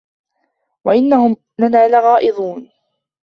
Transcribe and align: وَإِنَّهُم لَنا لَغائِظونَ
وَإِنَّهُم 0.85 1.35
لَنا 1.59 1.87
لَغائِظونَ 1.87 2.69